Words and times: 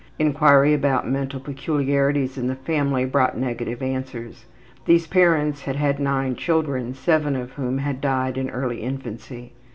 Inquiry 0.17 0.73
about 0.73 1.07
mental 1.07 1.39
peculiarities 1.39 2.35
in 2.35 2.47
the 2.47 2.55
family 2.55 3.05
brought 3.05 3.37
negative 3.37 3.83
answers. 3.83 4.45
These 4.85 5.05
parents 5.05 5.61
had 5.65 5.75
had 5.75 5.99
nine 5.99 6.35
children, 6.35 6.95
seven 6.95 7.35
of 7.35 7.51
whom 7.51 7.77
had 7.77 8.01
died 8.01 8.35
in 8.35 8.49
early 8.49 8.81
infancy. 8.81 9.53